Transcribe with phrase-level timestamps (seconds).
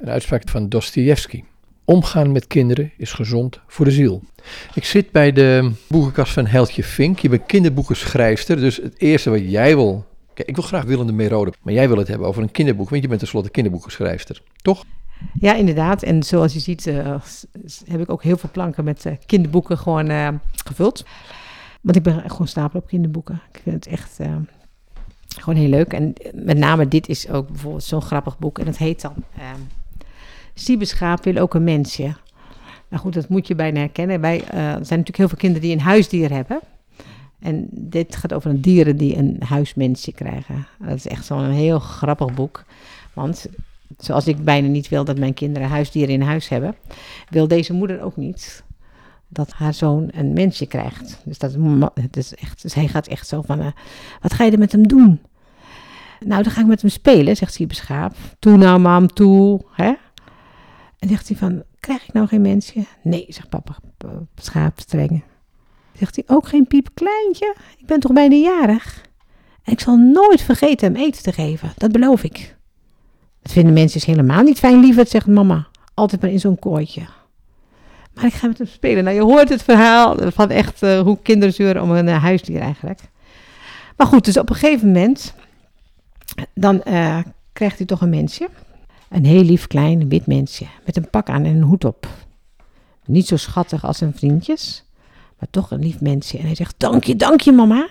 [0.00, 1.44] Een uitspraak van Dostoevsky.
[1.84, 4.22] Omgaan met kinderen is gezond voor de ziel.
[4.74, 7.18] Ik zit bij de boekenkast van Heltje Vink.
[7.18, 10.04] Je bent kinderboekenschrijfster, dus het eerste wat jij wil...
[10.34, 12.88] Kijk, ik wil graag Willem de Merode, maar jij wil het hebben over een kinderboek,
[12.88, 14.84] want je bent tenslotte kinderboekenschrijfster, toch?
[15.40, 16.02] Ja, inderdaad.
[16.02, 17.14] En zoals je ziet uh,
[17.84, 20.28] heb ik ook heel veel planken met uh, kinderboeken gewoon uh,
[20.64, 21.04] gevuld.
[21.80, 23.40] Want ik ben gewoon stapel op kinderboeken.
[23.52, 24.18] Ik vind het echt
[25.38, 25.92] gewoon heel leuk.
[25.92, 28.58] En met name dit is ook bijvoorbeeld zo'n grappig boek.
[28.58, 29.14] En dat heet dan
[30.58, 32.14] Siebeschaap wil ook een mensje.
[32.88, 34.20] Nou goed, dat moet je bijna herkennen.
[34.20, 36.60] Wij, er zijn natuurlijk heel veel kinderen die een huisdier hebben.
[37.38, 40.66] En dit gaat over een dieren die een huismensje krijgen.
[40.78, 42.64] Dat is echt zo'n heel grappig boek.
[43.12, 43.46] Want
[43.98, 46.74] zoals ik bijna niet wil dat mijn kinderen huisdieren in huis hebben,
[47.30, 48.64] wil deze moeder ook niet
[49.28, 51.20] dat haar zoon een mensje krijgt.
[51.24, 51.56] Dus dat
[52.10, 53.66] is echt, dus hij gaat echt zo van, uh,
[54.22, 55.20] wat ga je er met hem doen?
[56.20, 58.14] Nou, dan ga ik met hem spelen, zegt Siebeschaap.
[58.38, 59.60] Toe nou, mam, toe.
[59.72, 59.92] Hè?
[61.08, 62.84] Zegt hij van, krijg ik nou geen mensje?
[63.02, 63.76] Nee, zegt papa
[64.34, 65.22] Schaap streng.
[65.92, 67.54] Zegt hij, ook geen piep kleintje?
[67.76, 69.04] Ik ben toch bijna jarig?
[69.62, 72.56] En ik zal nooit vergeten hem eten te geven, dat beloof ik.
[73.42, 75.66] Dat vinden mensen dus helemaal niet fijn, lieverd, zegt mama.
[75.94, 77.02] Altijd maar in zo'n kooitje.
[78.14, 79.04] Maar ik ga met hem spelen.
[79.04, 82.60] Nou, je hoort het verhaal van echt uh, hoe kinderen zeuren om een uh, huisdier
[82.60, 83.00] eigenlijk.
[83.96, 85.34] Maar goed, dus op een gegeven moment,
[86.54, 87.18] dan uh,
[87.52, 88.48] krijgt hij toch een mensje.
[89.16, 92.08] Een heel lief klein wit mensje met een pak aan en een hoed op.
[93.04, 94.84] Niet zo schattig als zijn vriendjes,
[95.38, 96.38] maar toch een lief mensje.
[96.38, 97.88] En hij zegt, dank je, dank je mama.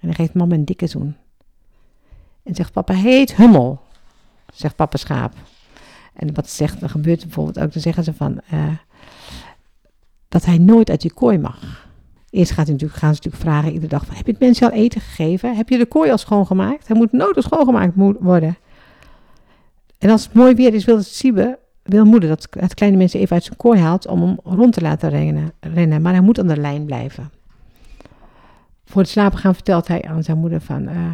[0.00, 1.16] En hij geeft mama een dikke zoen.
[2.42, 3.80] En zegt papa, heet Hummel
[4.54, 5.32] zegt papa schaap.
[6.14, 8.68] En wat zegt, dan gebeurt bijvoorbeeld ook, dan zeggen ze van, uh,
[10.28, 11.88] dat hij nooit uit die kooi mag.
[12.30, 14.76] Eerst gaat hij natuurlijk, gaan ze natuurlijk vragen iedere dag heb je het mensen al
[14.76, 15.56] eten gegeven?
[15.56, 16.88] Heb je de kooi al schoongemaakt?
[16.88, 18.56] Hij moet nooit al schoongemaakt worden.
[20.02, 23.34] En als het mooi weer is, wil Siebe, wil moeder dat het kleine mensen even
[23.34, 26.02] uit zijn kooi haalt om hem rond te laten rennen, rennen.
[26.02, 27.30] Maar hij moet aan de lijn blijven.
[28.84, 31.10] Voor het slapen gaan vertelt hij aan zijn moeder van, uh,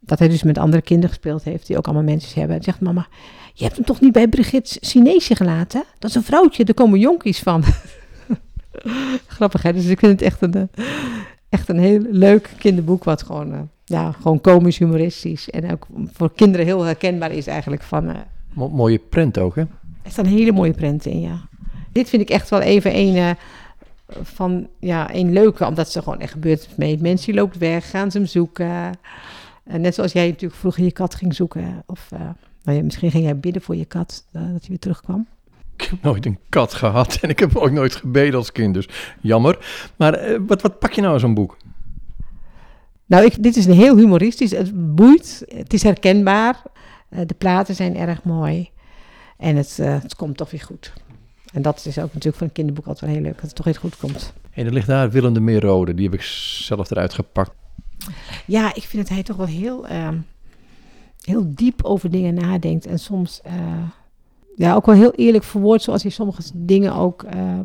[0.00, 2.56] dat hij dus met andere kinderen gespeeld heeft, die ook allemaal mensen hebben.
[2.56, 3.06] En zegt mama,
[3.54, 5.84] je hebt hem toch niet bij Brigitte Chineesje gelaten?
[5.98, 7.64] Dat is een vrouwtje, daar komen jonkies van.
[9.26, 10.84] Grappig hè, dus ik vind het echt een, eh,
[11.48, 13.60] echt een heel leuk kinderboek, wat gewoon, uh,
[13.92, 18.08] ja, gewoon komisch, humoristisch en ook voor kinderen heel herkenbaar is eigenlijk van...
[18.08, 18.16] Uh,
[18.54, 19.62] mooie prent ook hè?
[20.02, 21.40] Er staan hele mooie prenten in, ja.
[21.92, 23.36] Dit vind ik echt wel even een
[24.22, 26.98] van, ja, een leuke, omdat ze gewoon echt gebeurt mee.
[27.00, 28.98] Mensen loopt weg, gaan ze hem zoeken...
[29.64, 31.82] Uh, net zoals jij natuurlijk vroeger je kat ging zoeken.
[31.86, 32.20] Of uh,
[32.62, 35.26] nou ja, misschien ging jij bidden voor je kat, uh, dat hij weer terugkwam.
[35.76, 38.88] Ik heb nooit een kat gehad en ik heb ook nooit gebeden als kind, dus
[39.20, 39.58] jammer.
[39.96, 41.56] Maar wat, wat pak je nou zo'n boek?
[43.12, 44.50] Nou, ik, dit is een heel humoristisch.
[44.50, 46.62] Het boeit, het is herkenbaar.
[47.08, 48.70] de platen zijn erg mooi.
[49.38, 50.92] En het, het komt toch weer goed.
[51.52, 53.64] En dat is ook natuurlijk voor een kinderboek altijd wel heel leuk, dat het toch
[53.64, 54.32] weer goed komt.
[54.50, 57.50] En er ligt daar Willem de Meerrode, die heb ik zelf eruit gepakt.
[58.46, 60.08] Ja, ik vind dat hij toch wel heel, uh,
[61.20, 62.86] heel diep over dingen nadenkt.
[62.86, 63.52] En soms uh,
[64.56, 67.60] ja, ook wel heel eerlijk verwoord, zoals hij sommige dingen ook uh,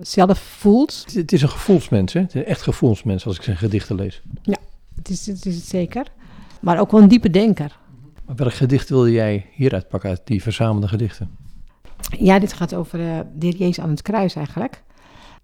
[0.00, 1.04] zelf voelt.
[1.14, 2.20] Het is een gevoelsmens, hè?
[2.20, 4.22] Het is een echt gevoelsmens als ik zijn gedichten lees.
[4.42, 4.56] Ja,
[5.02, 6.06] het is het, is het zeker.
[6.60, 7.78] Maar ook wel een diepe denker.
[8.26, 11.30] Maar welk gedicht wilde jij hieruit pakken uit die verzamelde gedichten?
[12.18, 14.82] Ja, dit gaat over uh, de heer Jezus aan het kruis eigenlijk.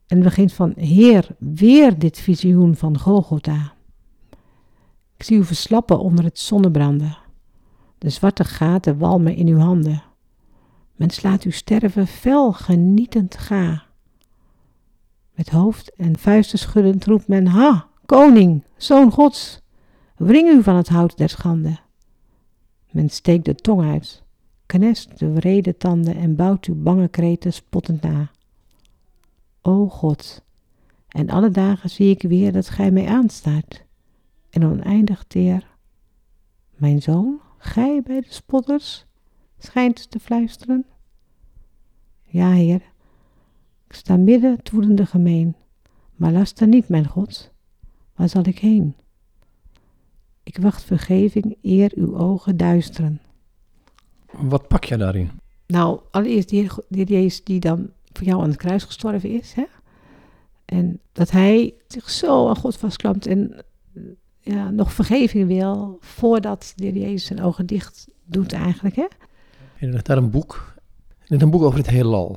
[0.07, 3.73] En het begint van, Heer, weer dit visioen van Golgotha.
[5.17, 7.19] Ik zie u verslappen onder het zonnebranden.
[7.99, 10.03] De zwarte gaten walmen in uw handen.
[10.97, 13.83] Men slaat u sterven fel genietend ga.
[15.35, 19.61] Met hoofd en vuisten schuddend roept men: Ha, koning, zoon Gods,
[20.17, 21.79] wring u van het hout der schande.
[22.91, 24.23] Men steekt de tong uit,
[24.67, 28.31] knest de wrede tanden en bouwt uw bange kreten spottend na.
[29.63, 30.45] O God,
[31.09, 33.85] en alle dagen zie ik weer dat gij mij aanstaat
[34.51, 35.67] en oneindig teer.
[36.77, 39.07] Mijn zoon, gij bij de spotters,
[39.59, 40.87] schijnt te fluisteren.
[42.25, 42.83] Ja, Heer,
[43.87, 45.57] ik sta midden toerende gemeen,
[46.15, 47.57] maar laster niet, mijn God,
[48.19, 48.95] waar zal ik heen?
[50.43, 53.21] Ik wacht vergeving eer uw ogen duisteren.
[54.31, 55.31] Wat pak je daarin?
[55.67, 59.65] Nou, allereerst die, die Jezus die dan voor jou aan het kruis gestorven is, hè?
[60.65, 63.65] En dat hij zich zo aan God vastklampt en
[64.41, 68.97] ja, nog vergeving wil voordat de Jezus zijn ogen dicht doet eigenlijk.
[68.97, 69.07] Hè?
[69.79, 70.75] En daar een boek.
[71.27, 72.31] En een boek over het heelal.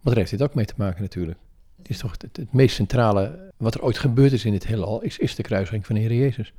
[0.00, 1.38] Maar daar heeft dit ook mee te maken natuurlijk.
[1.82, 5.34] Is toch het, meest centrale wat er ooit gebeurd is in het heelal, is, is
[5.34, 6.52] de kruising van de Heer Jezus.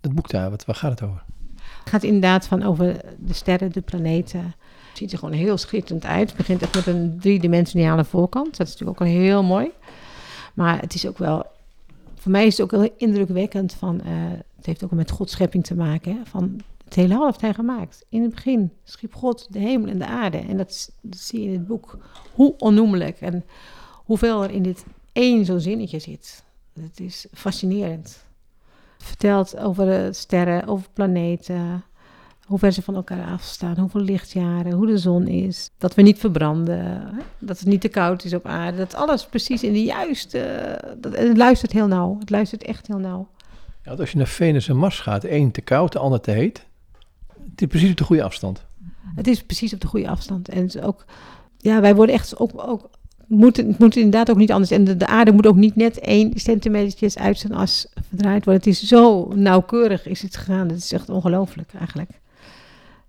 [0.00, 1.22] Dat boek daar, wat, waar gaat het over?
[1.56, 4.40] Het gaat inderdaad van over de sterren, de planeten.
[4.40, 6.28] Het ziet er gewoon heel schitterend uit.
[6.28, 8.56] Het begint echt met een driedimensionale voorkant.
[8.56, 9.70] Dat is natuurlijk ook al heel mooi.
[10.54, 11.46] Maar het is ook wel,
[12.14, 14.12] voor mij is het ook heel indrukwekkend van, eh,
[14.56, 16.16] het heeft ook met Gods schepping te maken.
[16.16, 18.04] Hè, van het hele heeft hij gemaakt.
[18.08, 20.38] In het begin schiep God de hemel en de aarde.
[20.38, 21.98] En dat, dat zie je in het boek.
[22.34, 23.44] Hoe onnoemelijk en
[24.12, 26.44] hoeveel er in dit één zo'n zinnetje zit.
[26.80, 28.24] Het is fascinerend.
[28.98, 31.84] Vertelt over de sterren, over planeten,
[32.46, 35.70] hoe ver ze van elkaar afstaan, hoeveel lichtjaren, hoe de zon is.
[35.78, 38.76] Dat we niet verbranden, dat het niet te koud is op aarde.
[38.76, 40.78] Dat alles precies in de juiste...
[40.98, 43.28] Dat, het luistert heel nauw, het luistert echt heel nauw.
[43.84, 46.66] Ja, als je naar Venus en Mars gaat, een te koud, de ander te heet.
[47.50, 48.64] Het is precies op de goede afstand.
[49.14, 50.48] Het is precies op de goede afstand.
[50.48, 51.04] En ook,
[51.58, 52.90] ja, wij worden echt ook, ook
[53.32, 54.70] moet, het moet inderdaad ook niet anders.
[54.70, 58.62] En de, de aarde moet ook niet net één centimeter uit zijn as verdraaid worden.
[58.62, 60.68] Het is zo nauwkeurig is het gegaan.
[60.68, 62.10] Het is echt ongelooflijk eigenlijk.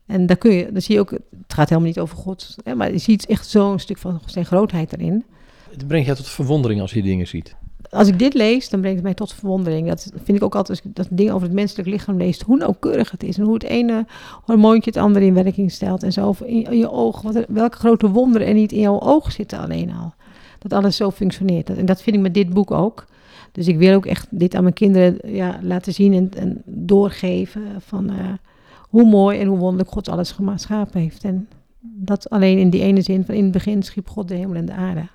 [0.06, 2.76] En daar kun je, dan zie je ook, het gaat helemaal niet over God, hè,
[2.76, 5.26] maar je ziet echt zo'n stuk van zijn grootheid erin.
[5.70, 7.56] Het brengt je tot verwondering als je dingen ziet.
[7.94, 9.88] Als ik dit lees, dan brengt het mij tot verwondering.
[9.88, 12.58] Dat vind ik ook altijd, als ik dat ding over het menselijk lichaam lees, hoe
[12.58, 13.38] nauwkeurig het is.
[13.38, 14.06] En hoe het ene
[14.46, 16.04] hormoontje het andere in werking stelt.
[16.04, 19.60] En zo in je oog, wat welke grote wonderen er niet in jouw oog zitten
[19.60, 20.14] alleen al.
[20.60, 21.70] Dat alles zo functioneert.
[21.70, 23.06] En dat vind ik met dit boek ook.
[23.52, 27.62] Dus ik wil ook echt dit aan mijn kinderen ja, laten zien en, en doorgeven
[27.80, 28.12] van...
[28.12, 28.18] Uh,
[28.94, 31.24] hoe mooi en hoe wonderlijk God alles geschapen heeft.
[31.24, 31.48] En
[31.80, 34.66] dat alleen in die ene zin van in het begin schiep God de hemel en
[34.66, 35.08] de aarde.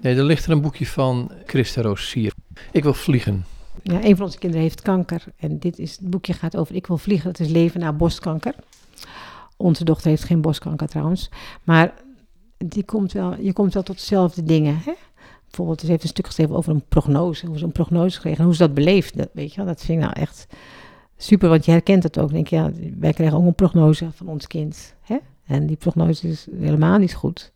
[0.00, 2.32] Nee, er ligt er een boekje van Christa Roosier.
[2.72, 3.44] Ik wil vliegen.
[3.82, 5.24] Ja, een van onze kinderen heeft kanker.
[5.36, 7.28] En dit is, het boekje gaat over Ik wil vliegen.
[7.28, 8.54] Het is leven na borstkanker.
[9.56, 11.30] Onze dochter heeft geen borstkanker trouwens.
[11.64, 11.94] Maar
[12.58, 14.78] die komt wel, je komt wel tot dezelfde dingen.
[15.44, 17.46] Bijvoorbeeld, ze heeft een stuk geschreven over een prognose.
[17.46, 19.30] Hoe ze een prognose kregen en hoe ze dat beleefde.
[19.32, 20.46] Weet je wel, dat vind ik nou echt
[21.16, 22.30] super, want je herkent het ook.
[22.30, 24.94] Denk je, ja, wij krijgen ook een prognose van ons kind.
[25.00, 25.16] Hè?
[25.46, 27.52] En die prognose is helemaal niet goed.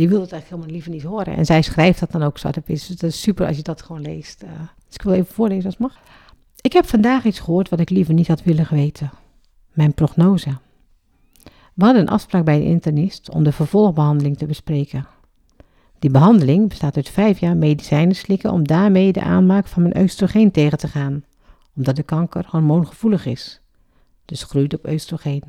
[0.00, 1.36] Die wil het eigenlijk helemaal liever niet horen.
[1.36, 3.82] En zij schrijft dat dan ook zwart op Dus het is super als je dat
[3.82, 4.42] gewoon leest.
[4.42, 4.50] Uh,
[4.86, 5.98] dus ik wil even voorlezen als het mag.
[6.60, 9.10] Ik heb vandaag iets gehoord wat ik liever niet had willen weten.
[9.72, 10.58] Mijn prognose.
[11.74, 15.06] We hadden een afspraak bij de internist om de vervolgbehandeling te bespreken.
[15.98, 20.50] Die behandeling bestaat uit vijf jaar medicijnen slikken om daarmee de aanmaak van mijn oestrogeen
[20.50, 21.24] tegen te gaan
[21.76, 23.60] omdat de kanker hormoongevoelig is.
[24.24, 25.42] Dus groeit op oestrogeen.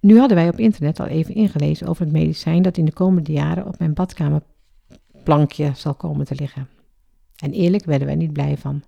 [0.00, 3.32] Nu hadden wij op internet al even ingelezen over het medicijn dat in de komende
[3.32, 6.68] jaren op mijn badkamerplankje zal komen te liggen.
[7.36, 8.82] En eerlijk werden wij niet blij van.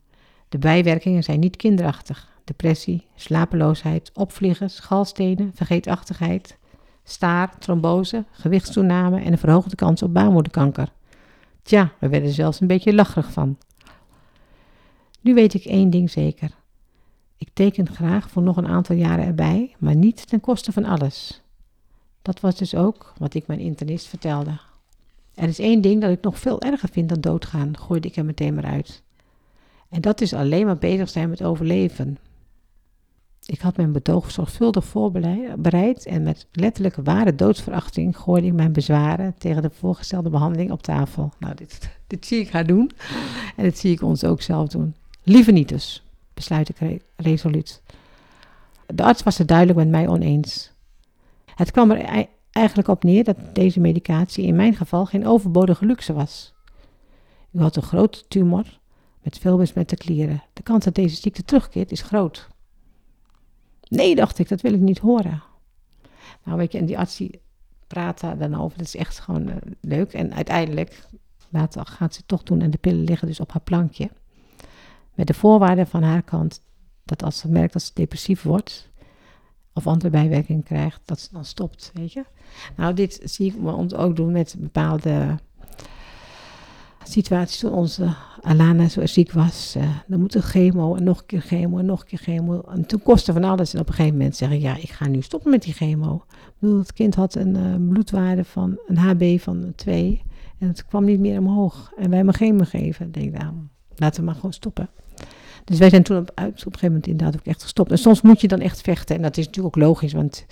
[0.48, 2.30] De bijwerkingen zijn niet kinderachtig.
[2.44, 6.58] Depressie, slapeloosheid, opvliegen, schalstenen, vergeetachtigheid,
[7.04, 10.92] staar, trombose, gewichtstoename en een verhoogde kans op baarmoederkanker.
[11.62, 13.58] Tja, we werden zelfs een beetje lacherig van.
[15.20, 16.50] Nu weet ik één ding zeker.
[17.42, 21.42] Ik teken graag voor nog een aantal jaren erbij, maar niet ten koste van alles.
[22.22, 24.60] Dat was dus ook wat ik mijn internist vertelde.
[25.34, 28.24] Er is één ding dat ik nog veel erger vind dan doodgaan, gooide ik er
[28.24, 29.02] meteen maar uit.
[29.88, 32.18] En dat is alleen maar bezig zijn met overleven.
[33.46, 39.34] Ik had mijn betoog zorgvuldig voorbereid en met letterlijke ware doodsverachting gooide ik mijn bezwaren
[39.38, 41.32] tegen de voorgestelde behandeling op tafel.
[41.38, 42.90] Nou, dit, dit zie ik haar doen
[43.56, 44.94] en dit zie ik ons ook zelf doen.
[45.22, 46.02] Liever niet dus,
[46.34, 47.82] besluit ik resoluut.
[48.86, 50.72] De arts was het duidelijk met mij oneens.
[51.54, 56.12] Het kwam er eigenlijk op neer dat deze medicatie in mijn geval geen overbodige luxe
[56.12, 56.54] was.
[57.50, 58.80] U had een grote tumor
[59.22, 60.42] met veel besmette klieren.
[60.52, 62.48] De kans dat deze ziekte terugkeert is groot.
[63.88, 65.42] Nee, dacht ik, dat wil ik niet horen.
[66.44, 67.40] Nou, weet je, en die arts die
[67.86, 68.78] praat daar dan over.
[68.78, 70.12] Dat is echt gewoon uh, leuk.
[70.12, 71.06] En uiteindelijk
[71.72, 74.10] gaat ze toch doen en de pillen liggen dus op haar plankje.
[75.14, 76.60] Met de voorwaarde van haar kant
[77.04, 78.90] dat als ze merkt dat ze depressief wordt
[79.72, 82.24] of andere bijwerkingen krijgt, dat ze dan stopt, weet je.
[82.76, 85.38] Nou, dit zie ik ons ook doen met bepaalde
[87.04, 89.74] situaties toen onze Alana zo ziek was.
[89.76, 92.60] Uh, dan moet een chemo en nog een keer chemo en nog een keer chemo.
[92.60, 93.74] En toen kostte van alles.
[93.74, 96.24] En op een gegeven moment zeggen, ja, ik ga nu stoppen met die chemo.
[96.30, 100.22] Ik bedoel, het kind had een uh, bloedwaarde van een HB van 2
[100.58, 101.92] en het kwam niet meer omhoog.
[101.96, 103.06] En wij hem chemo geven.
[103.06, 103.52] Ik denk, nou,
[103.96, 104.88] laten we maar gewoon stoppen.
[105.64, 107.90] Dus wij zijn toen op, op een gegeven moment inderdaad ook echt gestopt.
[107.90, 109.16] En soms moet je dan echt vechten.
[109.16, 110.46] En dat is natuurlijk ook logisch, want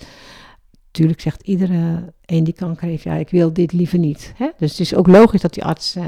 [0.85, 4.33] natuurlijk zegt iedere een die kanker heeft, ja, ik wil dit liever niet.
[4.35, 4.49] Hè?
[4.57, 6.05] Dus het is ook logisch dat die arts uh,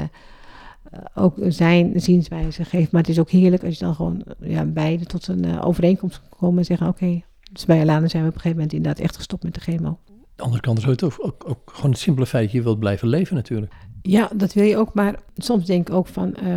[1.14, 2.92] ook zijn zienswijze geeft.
[2.92, 6.20] Maar het is ook heerlijk als je dan gewoon ja, beide tot een uh, overeenkomst
[6.38, 9.04] komen en zeggen, oké, okay, dus bij Alana zijn we op een gegeven moment inderdaad
[9.04, 9.98] echt gestopt met de chemo.
[10.36, 13.08] De andere kant is het ook, ook, ook, gewoon het simpele feit, je wilt blijven
[13.08, 13.72] leven natuurlijk.
[14.02, 16.36] Ja, dat wil je ook, maar soms denk ik ook van...
[16.42, 16.56] Uh,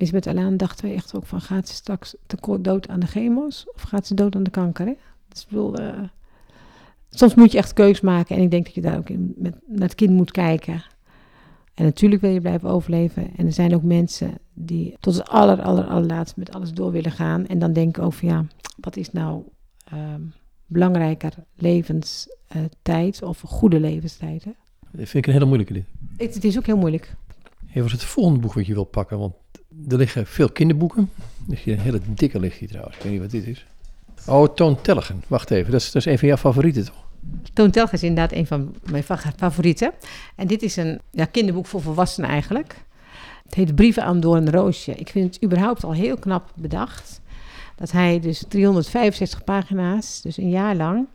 [0.00, 3.06] is met Alaan dachten wij echt ook van, gaat ze straks te dood aan de
[3.06, 4.86] chemo's of gaat ze dood aan de kanker?
[4.86, 4.94] Hè?
[5.28, 6.02] Dus ik bedoel, uh,
[7.10, 8.36] soms moet je echt keus maken.
[8.36, 10.84] En ik denk dat je daar ook in, met, naar het kind moet kijken.
[11.74, 13.36] En natuurlijk wil je blijven overleven.
[13.36, 17.12] En er zijn ook mensen die tot het aller, aller, allerlaatst met alles door willen
[17.12, 17.46] gaan.
[17.46, 18.44] En dan denk ik over, ja,
[18.76, 19.42] wat is nou
[19.84, 20.20] ehm,
[20.66, 24.44] belangrijker, levenstijd of goede levenstijd?
[24.44, 24.50] Hè?
[24.80, 25.84] Dat vind ik een hele moeilijke dit.
[26.16, 27.16] Het, het is ook heel moeilijk.
[27.70, 29.18] Hey, wat is het volgende boek wat je wilt pakken?
[29.18, 29.34] Want
[29.88, 31.10] er liggen veel kinderboeken.
[31.50, 32.96] Er hier een hele dikke ligt hier trouwens.
[32.96, 33.66] Ik weet niet wat dit is.
[34.26, 35.22] Oh, Toon Tellegen.
[35.26, 37.08] Wacht even, dat is, dat is een van jouw favorieten toch?
[37.52, 39.92] Toon Telg is inderdaad een van mijn fa- favorieten.
[40.36, 42.84] En dit is een ja, kinderboek voor volwassenen eigenlijk.
[43.44, 44.94] Het heet Brieven aan Doorn Roosje.
[44.94, 47.20] Ik vind het überhaupt al heel knap bedacht.
[47.76, 51.06] Dat hij dus 365 pagina's, dus een jaar lang,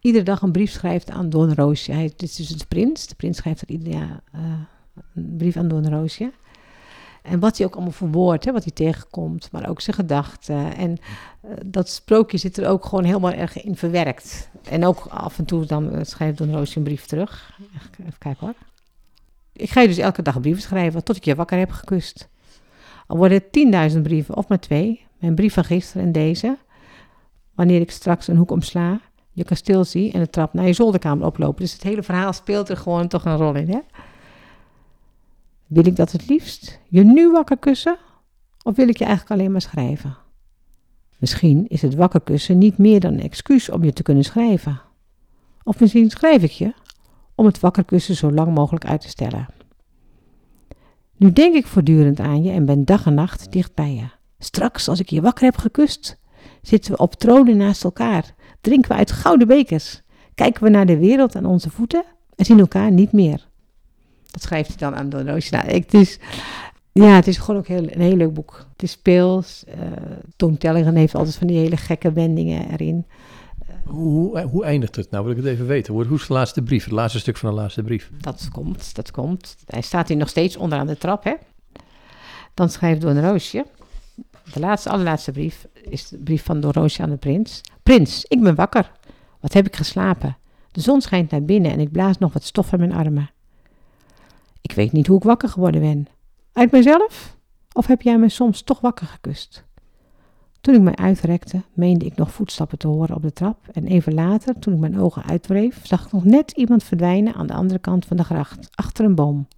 [0.00, 1.92] iedere dag een brief schrijft aan Doorn Roosje.
[1.92, 3.06] Hij, dit is dus de prins.
[3.06, 4.40] De prins schrijft er ieder jaar eh,
[5.14, 6.32] een brief aan Doorn Roosje.
[7.22, 10.76] En wat hij ook allemaal verwoordt, wat hij tegenkomt, maar ook zijn gedachten.
[10.76, 10.96] En
[11.40, 14.50] eh, dat sprookje zit er ook gewoon helemaal erg in verwerkt.
[14.68, 17.58] En ook af en toe dan eh, schrijft Don Roosje een brief terug.
[17.74, 18.54] Even, even kijken hoor.
[19.52, 22.28] Ik ga je dus elke dag brieven schrijven tot ik je wakker heb gekust.
[23.06, 25.06] Al worden het 10.000 brieven of maar twee.
[25.18, 26.56] Mijn brief van gisteren en deze.
[27.54, 29.00] Wanneer ik straks een hoek omsla,
[29.32, 31.62] je kasteel zie en de trap naar je zolderkamer oplopen.
[31.62, 33.68] Dus het hele verhaal speelt er gewoon toch een rol in.
[33.68, 33.78] Hè?
[35.66, 37.98] Wil ik dat het liefst je nu wakker kussen?
[38.62, 40.16] Of wil ik je eigenlijk alleen maar schrijven?
[41.18, 44.80] Misschien is het wakker kussen niet meer dan een excuus om je te kunnen schrijven.
[45.62, 46.72] Of misschien schrijf ik je
[47.34, 49.46] om het wakker kussen zo lang mogelijk uit te stellen.
[51.16, 54.08] Nu denk ik voortdurend aan je en ben dag en nacht dicht bij je.
[54.38, 56.18] Straks, als ik je wakker heb gekust,
[56.62, 60.02] zitten we op tronen naast elkaar, drinken we uit gouden bekers,
[60.34, 62.04] kijken we naar de wereld aan onze voeten
[62.34, 63.48] en zien elkaar niet meer.
[64.34, 65.54] Dat schrijft hij dan aan Don Roosje.
[65.54, 66.18] Nou, ik, het is,
[66.92, 68.66] ja, het is gewoon ook heel, een heel leuk boek.
[68.72, 69.64] Het is speels.
[69.68, 69.74] Uh,
[70.36, 73.06] Toon Tellegen heeft altijd van die hele gekke wendingen erin.
[73.84, 75.24] Hoe, hoe eindigt het nou?
[75.24, 75.94] Wil ik het even weten.
[75.94, 76.84] Hoe, is de laatste brief?
[76.84, 78.10] Het laatste stuk van de laatste brief.
[78.20, 79.56] Dat komt, dat komt.
[79.66, 81.34] Hij staat hier nog steeds onderaan de trap, hè.
[82.54, 83.66] Dan schrijft Don Roosje.
[84.52, 87.60] De laatste, allerlaatste brief is de brief van Don Roosje aan de prins.
[87.82, 88.90] Prins, ik ben wakker.
[89.40, 90.36] Wat heb ik geslapen?
[90.72, 93.30] De zon schijnt naar binnen en ik blaas nog wat stof aan mijn armen.
[94.64, 96.06] Ik weet niet hoe ik wakker geworden ben.
[96.52, 97.36] Uit mezelf?
[97.72, 99.64] Of heb jij me soms toch wakker gekust?
[100.60, 103.68] Toen ik mij uitrekte, meende ik nog voetstappen te horen op de trap.
[103.72, 107.46] En even later, toen ik mijn ogen uitwreef, zag ik nog net iemand verdwijnen aan
[107.46, 109.48] de andere kant van de gracht, achter een boom.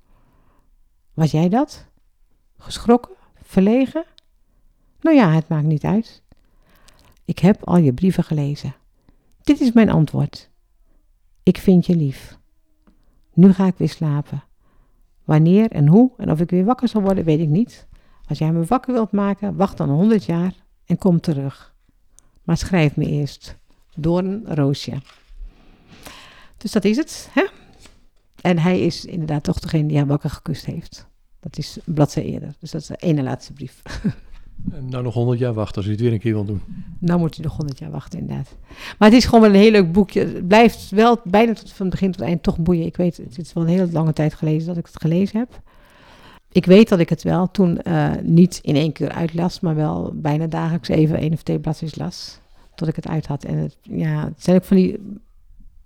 [1.15, 1.87] Was jij dat?
[2.59, 3.15] Geschrokken?
[3.43, 4.05] Verlegen?
[5.01, 6.23] Nou ja, het maakt niet uit.
[7.25, 8.75] Ik heb al je brieven gelezen.
[9.43, 10.51] Dit is mijn antwoord.
[11.43, 12.39] Ik vind je lief.
[13.33, 14.43] Nu ga ik weer slapen.
[15.27, 17.87] Wanneer en hoe en of ik weer wakker zal worden, weet ik niet.
[18.29, 20.55] Als jij me wakker wilt maken, wacht dan 100 jaar
[20.85, 21.75] en kom terug.
[22.43, 23.57] Maar schrijf me eerst.
[23.97, 25.01] Door een roosje.
[26.57, 27.29] Dus dat is het.
[27.33, 27.47] Hè?
[28.41, 31.07] En hij is inderdaad toch degene die haar wakker gekust heeft.
[31.41, 32.55] Dat is een bladzijde eerder.
[32.59, 33.83] Dus dat is de ene laatste brief.
[34.73, 36.63] En nou nog 100 jaar wachten als hij het weer een keer wil doen.
[36.99, 38.57] Nou moet hij nog 100 jaar wachten, inderdaad.
[38.99, 40.21] Maar het is gewoon wel een heel leuk boekje.
[40.21, 42.87] Het blijft wel bijna tot, van begin tot eind toch boeien.
[42.87, 45.61] Ik weet, het is wel een hele lange tijd gelezen dat ik het gelezen heb.
[46.53, 50.13] Ik weet dat ik het wel toen uh, niet in één keer uitlas, maar wel
[50.15, 52.41] bijna dagelijks even één of twee bladzijden las.
[52.75, 53.45] Tot ik het uit had.
[53.45, 54.99] En het, ja, het zijn ook van die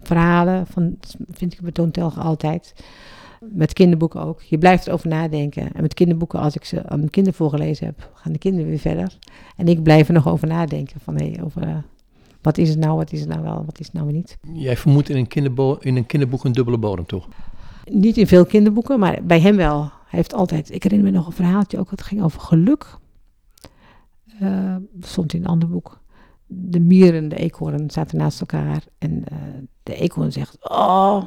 [0.00, 0.96] verhalen, van,
[1.30, 2.74] vind ik bij Toon Telge altijd.
[3.48, 4.42] Met kinderboeken ook.
[4.42, 5.72] Je blijft erover nadenken.
[5.72, 8.78] En met kinderboeken, als ik ze aan mijn kinderen voorgelezen heb, gaan de kinderen weer
[8.78, 9.18] verder.
[9.56, 11.00] En ik blijf er nog over nadenken.
[11.00, 11.76] Van hé, hey, over uh,
[12.40, 14.38] wat is het nou, wat is het nou wel, wat is het nou niet.
[14.52, 17.28] Jij vermoedt in een, kinderbo in een kinderboek een dubbele bodem, toch?
[17.84, 19.80] Niet in veel kinderboeken, maar bij hem wel.
[19.80, 22.98] Hij heeft altijd, ik herinner me nog een verhaaltje ook, dat ging over geluk.
[24.42, 26.00] Uh, stond in een ander boek.
[26.46, 28.84] De mier en de eekhoorn zaten naast elkaar.
[28.98, 29.38] En uh,
[29.82, 31.22] de eekhoorn zegt, oh,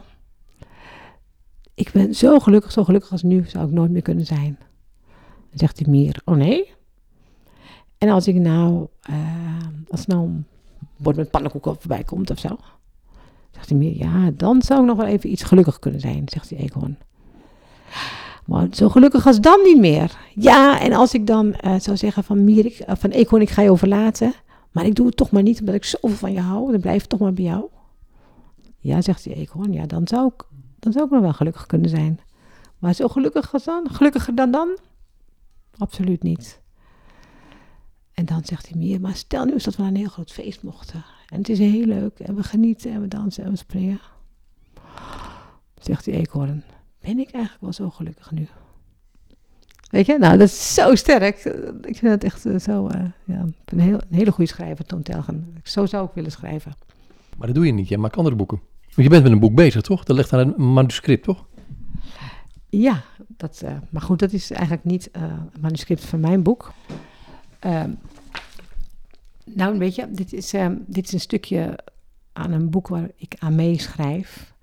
[1.75, 4.57] ik ben zo gelukkig, zo gelukkig als nu zou ik nooit meer kunnen zijn.
[5.49, 6.71] Dan zegt die mier, oh nee?
[7.97, 9.57] En als ik nou, uh,
[9.89, 10.45] als nou een
[10.97, 12.57] bord met pannenkoeken voorbij komt of zo.
[13.51, 16.49] Zegt die mier, ja, dan zou ik nog wel even iets gelukkig kunnen zijn, zegt
[16.49, 16.97] die eekhoorn.
[18.45, 20.17] Maar zo gelukkig als dan niet meer.
[20.35, 23.49] Ja, en als ik dan uh, zou zeggen van mier, ik, uh, van eekhoorn, ik
[23.49, 24.33] ga je overlaten.
[24.71, 26.71] Maar ik doe het toch maar niet, omdat ik zoveel van je hou.
[26.71, 27.65] Dan blijf ik toch maar bij jou.
[28.77, 30.45] Ja, zegt die eekhoorn, ja, dan zou ik
[30.83, 32.19] dan zou ik nog wel gelukkig kunnen zijn.
[32.79, 33.89] Maar zo gelukkig als dan?
[33.91, 34.77] Gelukkiger dan dan?
[35.77, 36.61] Absoluut niet.
[38.13, 40.31] En dan zegt hij meer, maar stel nu eens dat we naar een heel groot
[40.31, 41.03] feest mochten.
[41.27, 43.99] En het is heel leuk en we genieten en we dansen en we springen.
[45.81, 46.63] Zegt die eekhoorn,
[46.99, 48.47] ben ik eigenlijk wel zo gelukkig nu?
[49.89, 51.45] Weet je, nou dat is zo sterk.
[51.81, 55.55] Ik vind het echt zo, uh, ja, een, heel, een hele goede schrijver, Toon Telgen.
[55.63, 56.73] Zo zou ik willen schrijven.
[57.37, 58.61] Maar dat doe je niet, jij maakt andere boeken.
[58.95, 60.03] Je bent met een boek bezig, toch?
[60.03, 61.45] Dat ligt aan een manuscript, toch?
[62.69, 66.73] Ja, dat, eh, maar goed, dat is eigenlijk niet eh, een manuscript van mijn boek.
[67.59, 67.89] Ehm,
[69.45, 71.79] nou, weet je, dit is, ehm, dit is een stukje
[72.33, 74.53] aan een boek waar ik aan meeschrijf.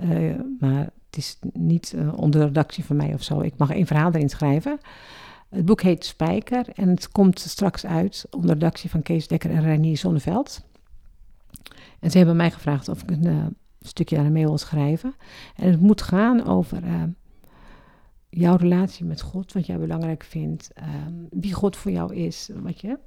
[0.00, 3.40] Uh, maar het is niet onder redactie van mij of zo.
[3.40, 4.78] Ik mag één verhaal erin schrijven.
[5.48, 9.62] Het boek heet Spijker en het komt straks uit onder redactie van Kees Dekker en
[9.62, 10.62] Reinier Zonneveld.
[12.00, 15.14] En ze hebben mij gevraagd of ik een stukje aan mee wil schrijven.
[15.56, 16.82] En het moet gaan over
[18.34, 22.80] jouw relatie met God, wat jij belangrijk vindt, ehm, wie God voor jou is, wat
[22.80, 22.98] je,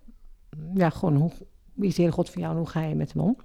[0.74, 1.32] ja, gewoon hoe,
[1.74, 3.38] wie is de God voor jou en hoe ga je met hem om?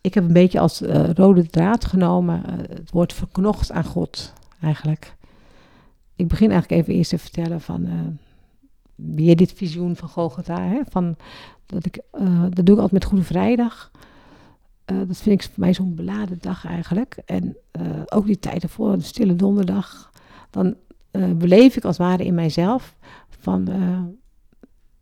[0.00, 4.32] Ik heb een beetje als uh, rode draad genomen uh, het woord verknocht aan God,
[4.60, 5.16] eigenlijk.
[6.16, 7.88] Ik begin eigenlijk even eerst te vertellen van
[8.94, 11.16] wie dit visioen van Golgotha, hè, van
[11.66, 12.00] dat ik,
[12.50, 13.90] dat doe ik altijd met Goede Vrijdag.
[15.06, 17.22] Dat vind ik voor mij zo'n beladen dag eigenlijk.
[17.24, 17.56] En
[18.06, 20.10] ook die tijd ervoor, de stille donderdag
[20.50, 20.74] dan
[21.12, 22.96] uh, beleef ik als het ware in mijzelf
[23.28, 23.68] van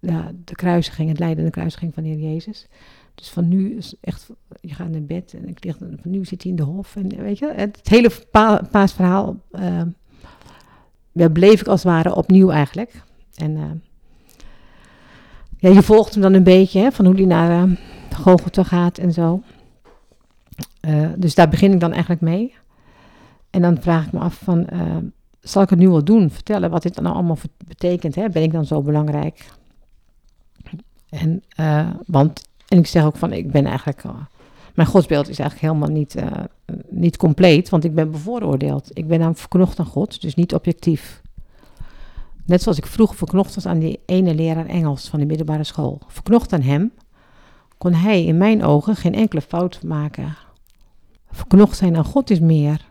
[0.00, 2.66] ja, de kruisiging, het lijden en de kruisiging van de Heer Jezus.
[3.14, 6.43] Dus van nu is echt, je gaat naar bed en ik lig, van nu zit
[6.43, 6.97] hij in de hof.
[6.97, 9.40] En weet je, het, hele pa, paasverhaal
[11.12, 13.02] ja, beleef ik als het ware opnieuw eigenlijk.
[13.35, 13.83] En
[15.59, 17.76] ja, je volgt hem dan een beetje, hè, van hoe hij naar uh,
[18.16, 19.43] Golgotha gaat en zo.
[21.17, 22.55] Dus daar begin ik dan eigenlijk mee.
[23.51, 24.69] En dan vraag ik me af van,
[25.41, 26.31] zal ik het nu wel doen?
[26.31, 28.15] Vertellen wat dit dan allemaal betekent.
[28.15, 28.29] Hè?
[28.29, 29.47] Ben ik dan zo belangrijk?
[31.09, 34.03] En, uh, want, en ik zeg ook van, ik ben eigenlijk...
[34.75, 36.17] Mijn godsbeeld is eigenlijk helemaal niet,
[36.89, 38.91] niet compleet, want ik ben bevooroordeeld.
[38.93, 41.23] Ik ben dan verknocht aan God, dus niet objectief.
[42.45, 46.01] Net zoals ik vroeger verknocht was aan die ene leraar Engels van de middelbare school.
[46.07, 46.93] Verknocht aan hem,
[47.79, 50.37] kon hij in mijn ogen geen enkele fout maken.
[51.37, 52.88] Verknocht zijn aan God is meer.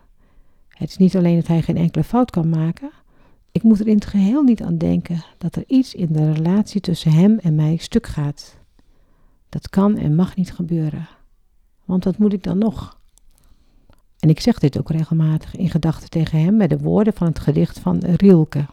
[0.68, 2.90] Het is niet alleen dat hij geen enkele fout kan maken.
[3.52, 6.80] Ik moet er in het geheel niet aan denken dat er iets in de relatie
[6.80, 8.56] tussen hem en mij stuk gaat.
[9.48, 11.08] Dat kan en mag niet gebeuren.
[11.84, 12.98] Want wat moet ik dan nog?
[14.18, 17.38] En ik zeg dit ook regelmatig in gedachten tegen hem met de woorden van het
[17.38, 18.66] gedicht van Rilke.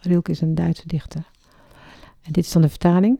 [0.00, 1.30] Rilke is een Duitse dichter.
[2.22, 3.18] En dit is dan de vertaling.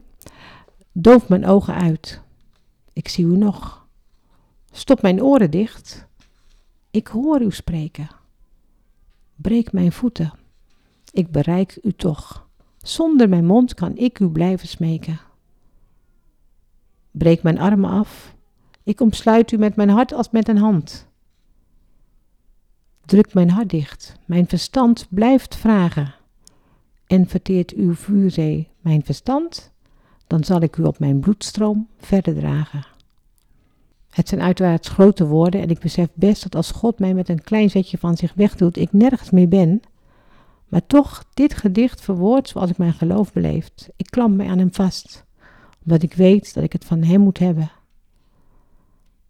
[0.91, 2.21] Doof mijn ogen uit.
[2.93, 3.86] Ik zie u nog.
[4.77, 6.07] Stop mijn oren dicht.
[6.91, 8.07] Ik hoor u spreken.
[9.35, 10.33] Breek mijn voeten.
[11.11, 12.47] Ik bereik u toch.
[12.77, 15.19] Zonder mijn mond kan ik u blijven smeken.
[17.11, 18.35] Breek mijn armen af.
[18.83, 21.07] Ik omsluit u met mijn hart als met een hand.
[23.05, 24.15] Druk mijn hart dicht.
[24.25, 26.15] Mijn verstand blijft vragen.
[27.07, 29.71] En verteert uw vuurzee mijn verstand,
[30.27, 32.96] dan zal ik u op mijn bloedstroom verder dragen.
[34.17, 37.43] Het zijn uiteraard grote woorden en ik besef best dat als God mij met een
[37.43, 39.81] klein zetje van zich wegdoet, ik nergens meer ben.
[40.67, 43.89] Maar toch, dit gedicht verwoordt zoals ik mijn geloof beleeft.
[43.95, 45.25] Ik klamp mij aan hem vast,
[45.83, 47.71] omdat ik weet dat ik het van hem moet hebben.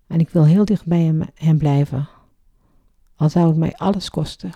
[0.08, 2.10] En ik wil heel dicht bij hem, hem blijven,
[3.16, 4.52] al zou het mij alles kosten.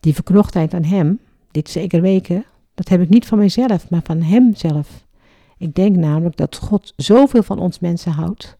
[0.00, 2.44] Die verknochtheid aan hem, dit zeker weken,
[2.74, 5.06] dat heb ik niet van mijzelf, maar van hem zelf.
[5.56, 8.57] Ik denk namelijk dat God zoveel van ons mensen houdt,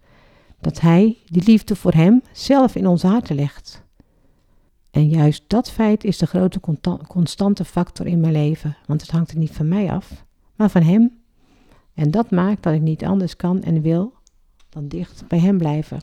[0.60, 3.82] dat Hij die liefde voor Hem zelf in onze harten legt.
[4.90, 6.60] En juist dat feit is de grote
[7.06, 10.24] constante factor in mijn leven, want het hangt er niet van mij af,
[10.56, 11.18] maar van Hem.
[11.94, 14.12] En dat maakt dat ik niet anders kan en wil
[14.68, 16.00] dan dicht bij Hem blijven.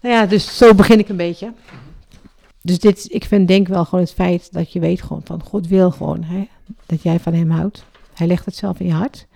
[0.00, 1.52] Nou ja, dus zo begin ik een beetje.
[2.62, 5.66] Dus dit, ik vind denk wel gewoon het feit dat je weet gewoon van God
[5.66, 6.48] wil gewoon hè,
[6.86, 7.84] dat jij van Hem houdt.
[8.14, 9.26] Hij legt het zelf in je hart.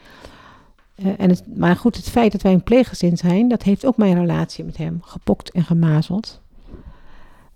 [0.97, 3.97] Uh, en het, maar goed, het feit dat wij een pleeggezin zijn, dat heeft ook
[3.97, 6.43] mijn relatie met hem gepokt en gemazeld.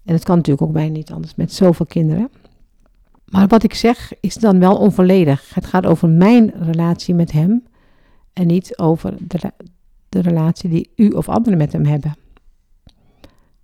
[0.05, 2.31] En het kan natuurlijk ook bijna niet anders met zoveel kinderen.
[3.25, 5.55] Maar wat ik zeg is dan wel onvolledig.
[5.55, 7.67] Het gaat over mijn relatie met hem
[8.33, 9.15] en niet over
[10.09, 12.17] de relatie die u of anderen met hem hebben.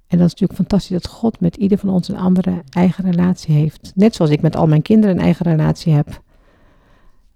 [0.06, 3.54] En dat is natuurlijk fantastisch dat God met ieder van ons een andere eigen relatie
[3.54, 3.92] heeft.
[3.94, 6.22] Net zoals ik met al mijn kinderen een eigen relatie heb.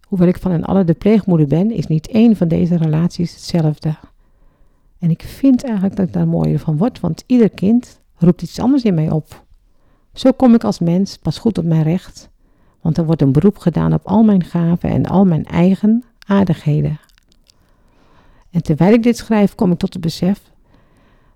[0.08, 3.94] Hoewel ik van een alle de pleegmoeder ben, is niet één van deze relaties hetzelfde.
[4.98, 8.60] En ik vind eigenlijk dat ik daar mooier van word, want ieder kind roept iets
[8.60, 9.44] anders in mij op.
[10.12, 12.30] Zo kom ik als mens pas goed op mijn recht,
[12.80, 17.00] want er wordt een beroep gedaan op al mijn gaven en al mijn eigen aardigheden.
[18.50, 20.42] En terwijl ik dit schrijf, kom ik tot het besef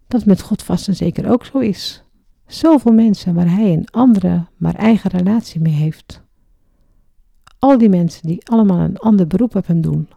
[0.07, 2.03] dat het met God vast en zeker ook zo is.
[2.47, 6.23] Zoveel mensen waar hij een andere, maar eigen relatie mee heeft
[7.63, 10.09] al die mensen die allemaal een ander beroep op hem doen.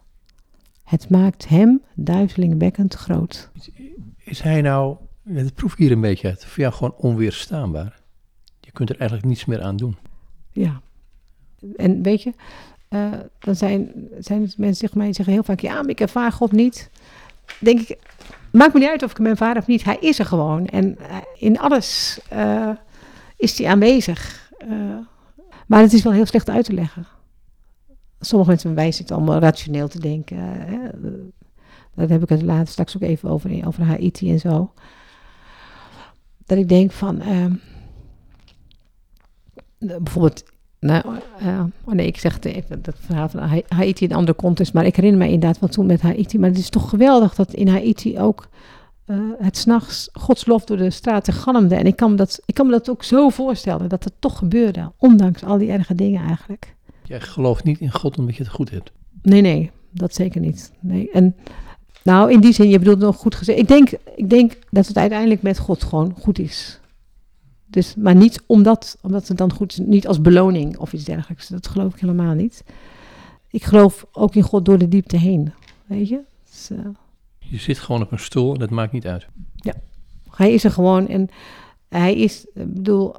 [0.84, 3.50] Het maakt hem duizelingwekkend groot.
[4.18, 8.00] Is hij nou, dat proef ik hier een beetje uit, voor jou gewoon onweerstaanbaar?
[8.60, 9.96] Je kunt er eigenlijk niets meer aan doen.
[10.52, 10.82] Ja.
[11.76, 12.34] En weet je,
[12.88, 16.00] eh, dan zijn, zijn het mensen tegen mij die zeggen heel vaak, ja, maar ik
[16.00, 16.90] ervaar God niet.
[17.60, 17.98] Denk ik,
[18.52, 19.84] maakt me niet uit of ik hem ervaar of niet.
[19.84, 20.66] Hij is er gewoon.
[20.66, 22.70] En eh, in alles eh,
[23.38, 24.44] is hij aanwezig.
[25.68, 27.08] Maar het is wel heel slecht uit te leggen.
[28.26, 30.38] Sommige mensen wijzen het allemaal rationeel te denken.
[30.38, 30.78] Hè.
[31.96, 34.74] Daar heb ik het later straks ook even over, over Haiti en zo.
[36.46, 37.54] Dat ik denk van, ehm,
[39.78, 40.44] bijvoorbeeld,
[40.80, 41.04] nou,
[41.40, 44.38] eh, oh nee, ik zeg het even, dat verhaal van Ha- Haiti in een andere
[44.38, 46.40] context, maar ik herinner me inderdaad wat toen met Haiti.
[46.40, 48.48] Maar het is toch geweldig dat in Haiti ook
[49.06, 51.76] eh, het s'nachts Gods lof door de straten galmde.
[51.76, 54.38] En ik kan, me dat, ik kan me dat ook zo voorstellen, dat het toch
[54.38, 56.75] gebeurde, ondanks al die erge dingen eigenlijk.
[57.08, 58.92] Jij gelooft niet in God omdat je het goed hebt.
[59.22, 60.72] Nee, nee, dat zeker niet.
[60.80, 61.12] Nee.
[61.12, 61.36] En
[62.04, 63.60] nou, in die zin, je bedoelt nog goed gezegd.
[63.60, 66.80] Ik denk, ik denk dat het uiteindelijk met God gewoon goed is.
[67.66, 71.48] Dus, maar niet omdat, omdat het dan goed is, niet als beloning of iets dergelijks.
[71.48, 72.64] Dat geloof ik helemaal niet.
[73.50, 75.54] Ik geloof ook in God door de diepte heen.
[75.86, 76.22] Weet je?
[76.52, 76.86] Dus, eh,
[77.40, 79.28] Je zit gewoon op een stoel en dat maakt niet uit.
[80.30, 81.30] hij is er gewoon en
[81.90, 83.16] hij is, ik bedoel,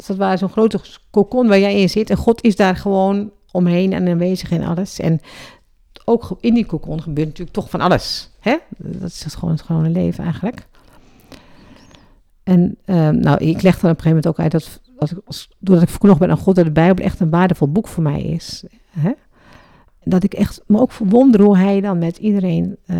[0.00, 2.10] ehm dat waar zo'n grote kokon waar jij in zit.
[2.10, 5.00] En God is daar gewoon omheen en aanwezig en alles.
[5.00, 5.20] En
[6.04, 8.30] ook in die kokon gebeurt natuurlijk toch van alles.
[8.40, 8.56] Hè?
[8.76, 10.66] Dat is gewoon het gewone leven eigenlijk.
[12.42, 14.80] En ehm, nou, ik leg dan op een gegeven moment ook uit dat,
[15.58, 18.22] doordat ik verknocht ben aan God, dat de Bijbel echt een waardevol boek voor mij
[18.22, 18.64] is.
[18.90, 19.12] Hè?
[20.04, 22.96] Dat ik echt me ook verwonder hoe hij dan met iedereen, eh,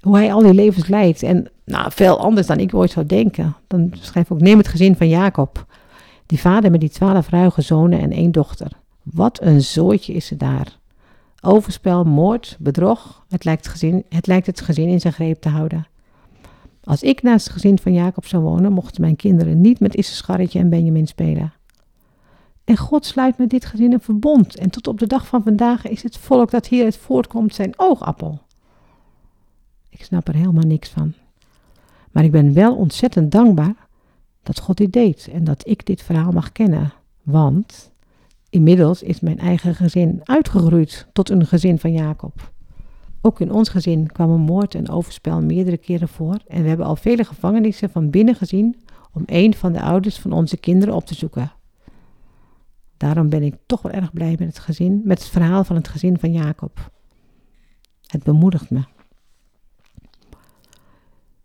[0.00, 1.22] hoe hij al die levens leidt.
[1.22, 3.56] En nou, veel anders dan ik ooit zou denken.
[3.66, 5.66] Dan schrijf ik ook, neem het gezin van Jacob.
[6.28, 8.70] Die vader met die twaalf ruige zonen en één dochter.
[9.02, 10.78] Wat een zooitje is er daar.
[11.40, 13.24] Overspel, moord, bedrog.
[13.28, 15.86] Het lijkt, het gezin, het lijkt het gezin in zijn greep te houden.
[16.84, 20.58] Als ik naast het gezin van Jacob zou wonen, mochten mijn kinderen niet met Issacharretje
[20.58, 21.52] en Benjamin spelen.
[22.64, 24.56] En God sluit met dit gezin een verbond.
[24.56, 28.40] En tot op de dag van vandaag is het volk dat hieruit voortkomt zijn oogappel.
[29.88, 31.14] Ik snap er helemaal niks van.
[32.10, 33.87] Maar ik ben wel ontzettend dankbaar
[34.48, 36.92] dat God dit deed en dat ik dit verhaal mag kennen.
[37.22, 37.92] Want
[38.50, 42.52] inmiddels is mijn eigen gezin uitgegroeid tot een gezin van Jacob.
[43.20, 46.96] Ook in ons gezin kwamen moord en overspel meerdere keren voor en we hebben al
[46.96, 48.76] vele gevangenissen van binnen gezien
[49.12, 51.52] om een van de ouders van onze kinderen op te zoeken.
[52.96, 55.88] Daarom ben ik toch wel erg blij met het gezin, met het verhaal van het
[55.88, 56.90] gezin van Jacob.
[58.06, 58.84] Het bemoedigt me.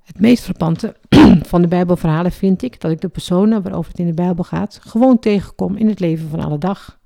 [0.04, 0.96] Het meest frappante
[1.52, 4.80] van de Bijbelverhalen vind ik dat ik de personen waarover het in de Bijbel gaat
[4.82, 7.00] gewoon tegenkom in het leven van alle dag.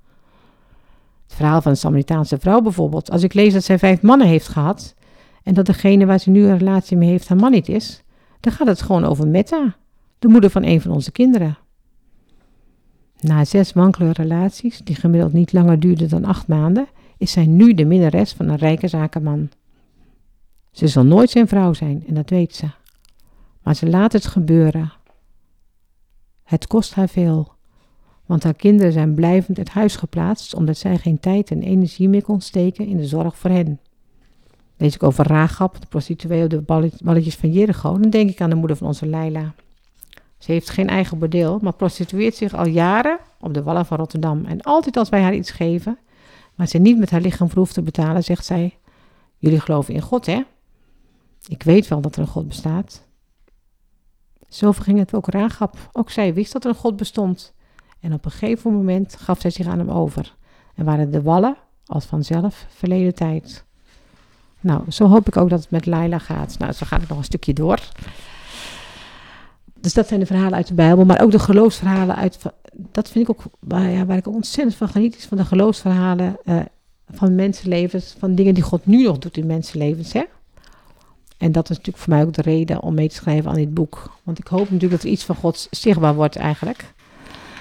[1.26, 3.10] Het verhaal van de Samaritaanse vrouw bijvoorbeeld.
[3.10, 4.94] Als ik lees dat zij vijf mannen heeft gehad
[5.42, 8.02] en dat degene waar ze nu een relatie mee heeft haar man niet is,
[8.40, 9.76] dan gaat het gewoon over Metta,
[10.18, 11.58] de moeder van een van onze kinderen.
[13.20, 17.74] Na zes wankele relaties, die gemiddeld niet langer duurden dan acht maanden, is zij nu
[17.74, 19.50] de minnares van een rijke zakenman.
[20.72, 22.66] Ze zal nooit zijn vrouw zijn en dat weet ze.
[23.68, 24.92] Maar ze laat het gebeuren.
[26.44, 27.52] Het kost haar veel,
[28.26, 32.22] want haar kinderen zijn blijvend uit huis geplaatst omdat zij geen tijd en energie meer
[32.22, 33.80] kon steken in de zorg voor hen.
[34.76, 38.40] Lees ik over Raagap, de prostituee op de ballet- balletjes van Jericho, dan denk ik
[38.40, 39.54] aan de moeder van onze Leila.
[40.38, 44.44] Ze heeft geen eigen bordeel, maar prostitueert zich al jaren op de wallen van Rotterdam.
[44.44, 45.98] En altijd als wij haar iets geven,
[46.54, 48.78] maar ze niet met haar lichaam voor hoeft te betalen, zegt zij:
[49.38, 50.42] Jullie geloven in God, hè?
[51.48, 53.06] Ik weet wel dat er een God bestaat.
[54.48, 55.76] Zo verging het ook Raagap.
[55.92, 57.54] Ook zij wist dat er een God bestond.
[58.00, 60.34] En op een gegeven moment gaf zij zich aan hem over.
[60.74, 61.56] En waren de wallen
[61.86, 63.64] als vanzelf verleden tijd.
[64.60, 66.58] Nou, zo hoop ik ook dat het met Laila gaat.
[66.58, 67.80] Nou, zo gaat het nog een stukje door.
[69.80, 72.42] Dus dat zijn de verhalen uit de Bijbel, maar ook de geloofsverhalen uit.
[72.72, 76.36] Dat vind ik ook waar, ja, waar ik ontzettend van geniet, is van de geloofsverhalen
[76.44, 76.60] eh,
[77.10, 80.12] van mensenlevens, van dingen die God nu nog doet in mensenlevens.
[80.12, 80.24] Hè?
[81.38, 83.74] En dat is natuurlijk voor mij ook de reden om mee te schrijven aan dit
[83.74, 84.18] boek.
[84.22, 86.94] Want ik hoop natuurlijk dat er iets van God zichtbaar wordt eigenlijk.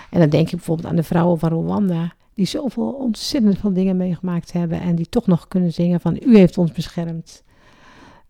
[0.10, 3.98] En dan denk ik bijvoorbeeld aan de vrouwen van Rwanda, die zoveel ontzettend veel dingen
[3.98, 7.44] meegemaakt hebben en die toch nog kunnen zingen van U heeft ons beschermd.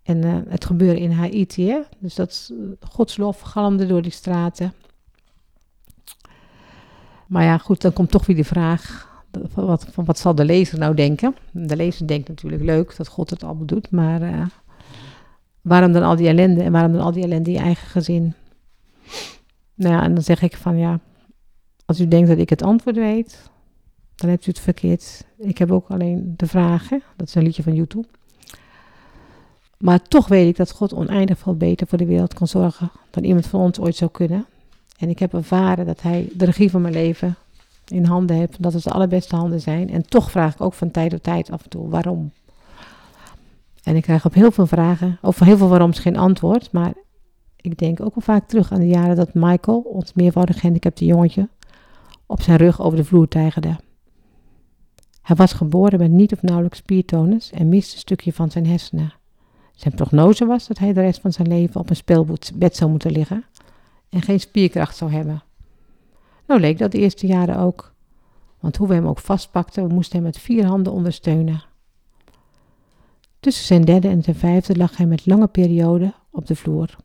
[0.04, 1.80] En eh, het gebeuren in Haiti, hè?
[2.00, 4.74] dus dat uh, Gods lof galmde door die straten.
[7.28, 10.46] Maar ja, goed, dan komt toch weer de vraag, van wat, van wat zal de
[10.46, 11.36] lezer nou denken?
[11.52, 14.46] De lezer denkt natuurlijk leuk dat God het allemaal doet, maar uh,
[15.68, 18.34] waarom dan al die ellende en waarom dan al die ellende in je eigen gezin?
[19.74, 21.00] Nou ja, en dan zeg ik van ja,
[21.86, 23.50] als u denkt dat ik het antwoord weet,
[24.16, 25.26] dan hebt u het verkeerd.
[25.38, 27.04] Ik heb ook alleen de vragen.
[27.16, 28.08] Dat is een liedje van YouTube.
[29.78, 33.24] Maar toch weet ik dat God oneindig veel beter voor de wereld kan zorgen dan
[33.24, 34.46] iemand van ons ooit zou kunnen.
[34.98, 37.36] En ik heb ervaren dat hij de regie van mijn leven
[37.88, 38.64] in handen heeft.
[38.64, 39.90] Dat het de allerbeste handen zijn.
[39.90, 42.32] En toch vraag ik ook van tijd tot tijd af en toe waarom.
[43.88, 46.72] En ik krijg op heel veel vragen, of heel veel waaroms geen antwoord.
[46.72, 46.94] Maar
[47.56, 51.50] ik denk ook wel vaak terug aan de jaren dat Michael, ons meervoudig gehandicapte jongetje,
[52.26, 53.76] op zijn rug over de vloer tijgerde.
[55.22, 59.14] Hij was geboren met niet of nauwelijks spiertonus en miste een stukje van zijn hersenen.
[59.76, 63.12] Zijn prognose was dat hij de rest van zijn leven op een speelbed zou moeten
[63.12, 63.44] liggen
[64.10, 65.44] en geen spierkracht zou hebben.
[66.48, 67.94] Nou leek dat de eerste jaren ook,
[68.60, 71.64] want hoe we hem ook vastpakten, we moesten hem met vier handen ondersteunen.
[73.48, 76.96] Tussen zijn derde en zijn vijfde lag hij met lange perioden op de vloer.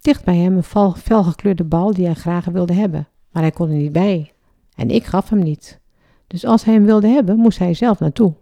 [0.00, 3.76] Dicht bij hem een felgekleurde bal die hij graag wilde hebben, maar hij kon er
[3.76, 4.32] niet bij.
[4.74, 5.80] En ik gaf hem niet.
[6.26, 8.34] Dus als hij hem wilde hebben, moest hij zelf naartoe.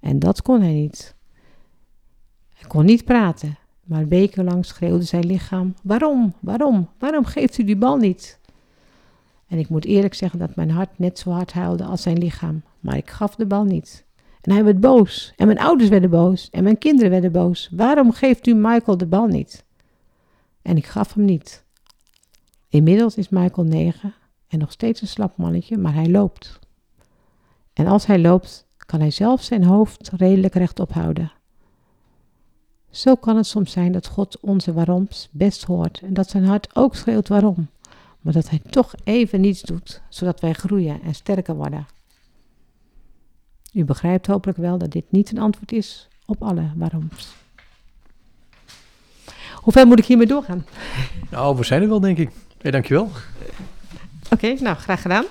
[0.00, 1.14] En dat kon hij niet.
[2.54, 7.76] Hij kon niet praten, maar wekenlang schreeuwde zijn lichaam: Waarom, waarom, waarom geeft u die
[7.76, 8.40] bal niet?
[9.46, 12.62] En ik moet eerlijk zeggen dat mijn hart net zo hard huilde als zijn lichaam,
[12.80, 14.06] maar ik gaf de bal niet.
[14.40, 17.68] En hij werd boos, en mijn ouders werden boos, en mijn kinderen werden boos.
[17.72, 19.64] Waarom geeft u Michael de bal niet?
[20.62, 21.64] En ik gaf hem niet.
[22.68, 24.14] Inmiddels is Michael negen
[24.48, 26.58] en nog steeds een slap mannetje, maar hij loopt.
[27.72, 31.32] En als hij loopt, kan hij zelf zijn hoofd redelijk rechtop houden.
[32.90, 36.76] Zo kan het soms zijn dat God onze waaroms best hoort en dat zijn hart
[36.76, 37.68] ook schreeuwt waarom,
[38.20, 41.86] maar dat hij toch even niets doet, zodat wij groeien en sterker worden.
[43.78, 47.34] U begrijpt hopelijk wel dat dit niet een antwoord is op alle waaroms.
[49.54, 50.66] Hoe ver moet ik hiermee doorgaan?
[51.30, 52.30] Nou, we zijn er wel, denk ik.
[52.62, 53.10] Hey, dankjewel.
[54.30, 55.24] Oké, nou, graag gedaan.